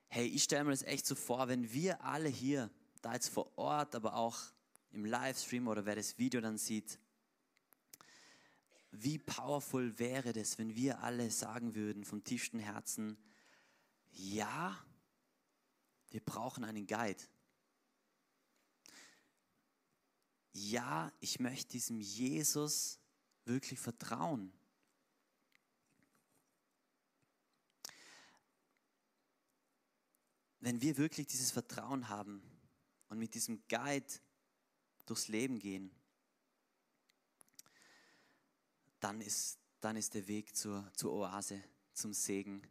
[0.08, 2.70] hey, ich stelle mir das echt so vor, wenn wir alle hier,
[3.02, 4.38] da jetzt vor Ort, aber auch
[4.90, 6.98] im Livestream oder wer das Video dann sieht,
[8.90, 13.16] wie powerful wäre das, wenn wir alle sagen würden vom tiefsten Herzen,
[14.10, 14.76] ja,
[16.10, 17.22] Wir brauchen einen Guide.
[20.60, 22.98] Ja, ich möchte diesem Jesus
[23.44, 24.52] wirklich vertrauen.
[30.58, 32.42] Wenn wir wirklich dieses Vertrauen haben
[33.08, 34.12] und mit diesem Guide
[35.06, 35.92] durchs Leben gehen,
[38.98, 42.62] dann ist, dann ist der Weg zur, zur Oase, zum Segen,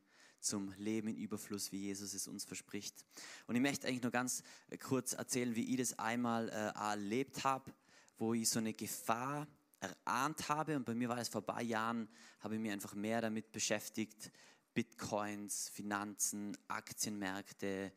[0.47, 3.05] zum Leben in Überfluss, wie Jesus es uns verspricht.
[3.45, 4.43] Und ich möchte eigentlich nur ganz
[4.81, 7.73] kurz erzählen, wie ich das einmal äh, erlebt habe,
[8.17, 9.47] wo ich so eine Gefahr
[9.79, 10.75] erahnt habe.
[10.75, 12.07] Und bei mir war es vor ein paar Jahren,
[12.39, 14.31] habe ich mich einfach mehr damit beschäftigt,
[14.73, 17.91] Bitcoins, Finanzen, Aktienmärkte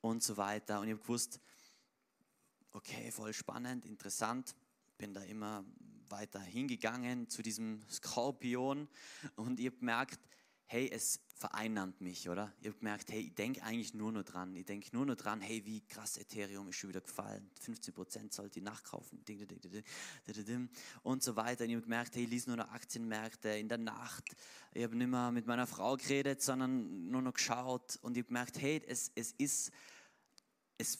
[0.00, 0.80] und so weiter.
[0.80, 1.40] Und ich habe gewusst,
[2.72, 4.54] okay, voll spannend, interessant.
[4.98, 5.64] Bin da immer
[6.08, 8.88] weiter hingegangen zu diesem Skorpion
[9.34, 10.20] und ihr merkt,
[10.66, 12.52] hey, es vereinnahmt mich, oder?
[12.60, 14.56] Ihr habt gemerkt, hey, ich denke eigentlich nur noch dran.
[14.56, 17.50] Ich denke nur noch dran, hey, wie krass Ethereum ist schon wieder gefallen.
[17.64, 19.22] 15% sollte ich nachkaufen.
[21.02, 21.64] Und so weiter.
[21.64, 24.24] Und ich habe gemerkt, hey, ich lese nur noch Aktienmärkte in der Nacht.
[24.72, 27.98] Ich habe nicht mehr mit meiner Frau geredet, sondern nur noch geschaut.
[28.02, 29.70] Und ich habe gemerkt, hey, es, es ist,
[30.78, 30.98] es,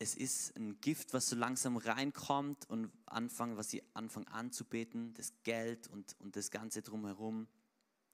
[0.00, 5.32] es ist ein Gift, was so langsam reinkommt und anfangen, was ich anfange anzubeten, das
[5.44, 7.46] Geld und, und das Ganze drumherum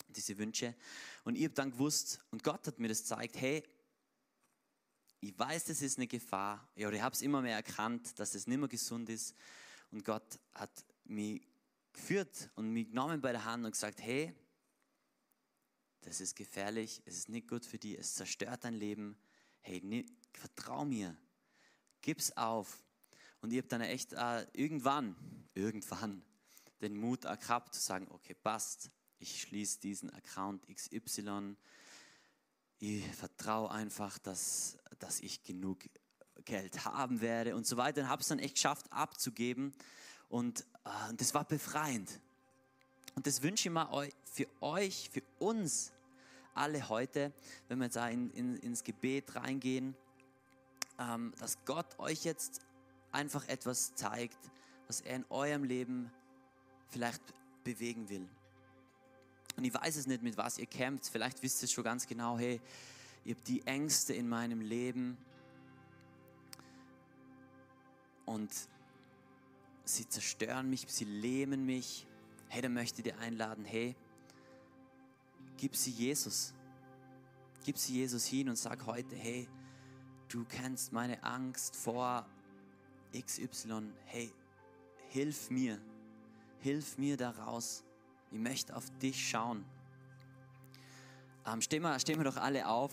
[0.09, 0.75] diese Wünsche.
[1.25, 3.63] Und ich habe dann gewusst, und Gott hat mir das gezeigt, hey,
[5.21, 6.69] ich weiß, das ist eine Gefahr.
[6.77, 9.35] Ja, ich habe es immer mehr erkannt, dass es nicht mehr gesund ist.
[9.91, 10.71] Und Gott hat
[11.05, 11.43] mich
[11.93, 14.33] geführt und mich genommen bei der Hand und gesagt, hey,
[16.03, 19.19] das ist gefährlich, es ist nicht gut für dich, es zerstört dein Leben.
[19.61, 21.17] Hey, nie, vertrau mir,
[22.01, 22.85] gib's auf.
[23.41, 25.17] Und ich habe dann echt äh, irgendwann,
[25.55, 26.23] irgendwann
[26.81, 31.57] den Mut gehabt zu sagen, okay, passt, ich schließe diesen Account XY.
[32.79, 35.81] Ich vertraue einfach, dass, dass ich genug
[36.45, 38.03] Geld haben werde und so weiter.
[38.03, 39.73] Und habe es dann echt geschafft abzugeben.
[40.29, 42.21] Und äh, das war befreiend.
[43.15, 45.93] Und das wünsche ich mir für euch, für uns
[46.55, 47.33] alle heute,
[47.69, 49.97] wenn wir jetzt in, in, ins Gebet reingehen,
[50.99, 52.61] ähm, dass Gott euch jetzt
[53.13, 54.39] einfach etwas zeigt,
[54.87, 56.13] was er in eurem Leben
[56.89, 57.23] vielleicht
[57.65, 58.29] bewegen will.
[59.59, 61.09] Und ich weiß es nicht, mit was ihr kämpft.
[61.09, 62.61] Vielleicht wisst ihr schon ganz genau, hey,
[63.25, 65.19] ihr habt die Ängste in meinem Leben.
[68.25, 68.53] Und
[69.85, 72.07] sie zerstören mich, sie lähmen mich.
[72.47, 73.97] Hey, dann möchte ich dir einladen, hey,
[75.57, 76.55] gib sie Jesus.
[77.65, 79.49] Gib sie Jesus hin und sag heute, hey,
[80.29, 82.25] du kennst meine Angst vor
[83.13, 83.93] XY.
[84.05, 84.33] Hey,
[85.09, 85.81] hilf mir.
[86.61, 87.83] Hilf mir daraus.
[88.31, 89.65] Ich möchte auf dich schauen.
[91.47, 92.93] Ähm, stehen, wir, stehen wir doch alle auf,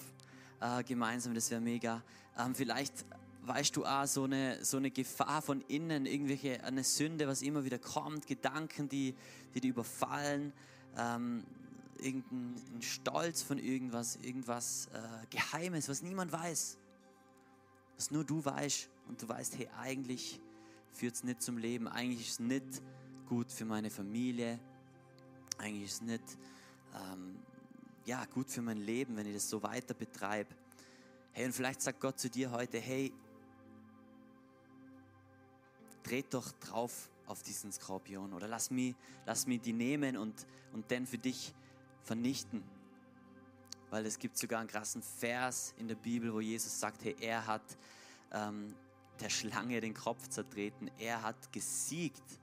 [0.61, 2.01] äh, gemeinsam, das wäre mega.
[2.37, 3.05] Ähm, vielleicht
[3.43, 7.63] weißt du auch so eine, so eine Gefahr von innen, irgendwelche, eine Sünde, was immer
[7.63, 9.13] wieder kommt, Gedanken, die,
[9.53, 10.53] die dich überfallen,
[10.97, 11.43] ähm,
[11.99, 16.77] irgendein Stolz von irgendwas, irgendwas äh, Geheimes, was niemand weiß,
[17.95, 20.39] was nur du weißt und du weißt, hey, eigentlich
[20.91, 22.81] führt es nicht zum Leben, eigentlich ist es nicht
[23.27, 24.59] gut für meine Familie,
[25.57, 26.37] eigentlich ist es nicht
[26.93, 27.37] ähm,
[28.05, 30.53] ja, gut für mein Leben, wenn ich das so weiter betreibe.
[31.33, 33.11] Hey, und vielleicht sagt Gott zu dir heute, hey,
[36.03, 40.89] dreht doch drauf auf diesen Skorpion oder lass mich, lass mich die nehmen und, und
[40.91, 41.53] den für dich
[42.03, 42.63] vernichten.
[43.89, 47.47] Weil es gibt sogar einen krassen Vers in der Bibel, wo Jesus sagt, hey, er
[47.47, 47.77] hat
[48.31, 48.75] ähm,
[49.19, 52.39] der Schlange den Kopf zertreten, er hat gesiegt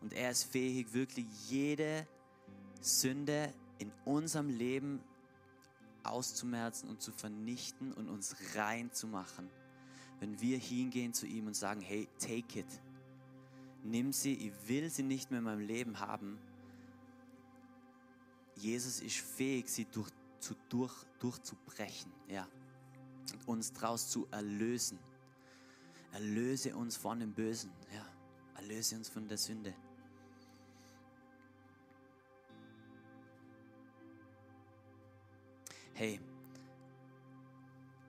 [0.00, 2.06] und er ist fähig, wirklich jede
[2.80, 5.00] Sünde in unserem Leben
[6.02, 9.48] auszumerzen und zu vernichten und uns rein zu machen.
[10.20, 12.80] Wenn wir hingehen zu ihm und sagen, hey, take it,
[13.84, 16.38] nimm sie, ich will sie nicht mehr in meinem Leben haben.
[18.56, 22.48] Jesus ist fähig, sie durch, zu, durch, durchzubrechen, ja,
[23.32, 24.98] und uns daraus zu erlösen.
[26.12, 28.04] Erlöse uns von dem Bösen, ja,
[28.56, 29.74] erlöse uns von der Sünde.
[35.98, 36.20] Hey,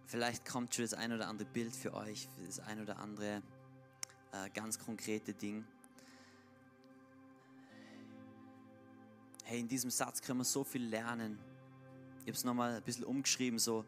[0.06, 3.42] vielleicht kommt schon das ein oder andere Bild für euch, für das ein oder andere
[4.32, 5.66] äh, ganz konkrete Ding.
[9.44, 11.40] Hey, in diesem Satz können wir so viel lernen.
[12.20, 13.84] Ich habe es nochmal ein bisschen umgeschrieben, so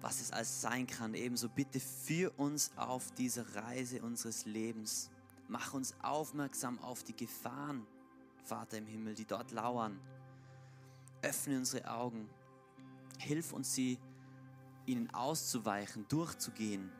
[0.00, 1.14] was es alles sein kann.
[1.14, 5.10] Ebenso bitte für uns auf dieser Reise unseres Lebens.
[5.46, 7.86] Mach uns aufmerksam auf die Gefahren,
[8.42, 10.00] Vater im Himmel, die dort lauern.
[11.22, 12.28] Öffne unsere Augen
[13.20, 13.98] Hilf uns, sie
[14.86, 16.90] ihnen auszuweichen, durchzugehen.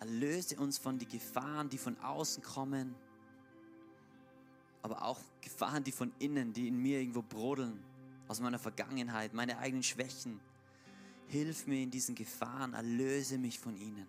[0.00, 2.94] Erlöse uns von den Gefahren, die von außen kommen,
[4.82, 7.82] aber auch Gefahren, die von innen, die in mir irgendwo brodeln,
[8.28, 10.40] aus meiner Vergangenheit, meine eigenen Schwächen.
[11.26, 14.06] Hilf mir in diesen Gefahren, erlöse mich von ihnen.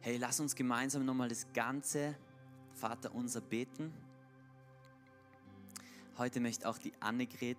[0.00, 2.16] Hey, lass uns gemeinsam nochmal das ganze
[2.74, 3.92] Vater unser beten.
[6.18, 7.56] Heute möchte auch die Annegret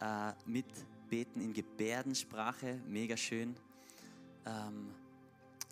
[0.00, 3.54] äh, mitbeten in Gebärdensprache, mega schön.
[4.46, 4.94] Ähm,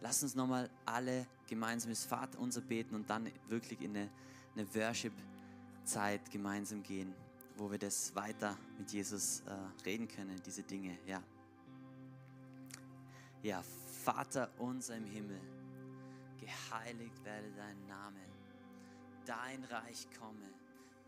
[0.00, 4.10] lass uns nochmal alle gemeinsam das Vater unser beten und dann wirklich in eine,
[4.54, 7.14] eine Worship-Zeit gemeinsam gehen,
[7.56, 10.98] wo wir das weiter mit Jesus äh, reden können, diese Dinge.
[11.06, 11.22] Ja.
[13.42, 13.62] ja,
[14.04, 15.40] Vater unser im Himmel
[16.38, 18.20] geheiligt werde dein Name,
[19.24, 20.57] dein Reich komme,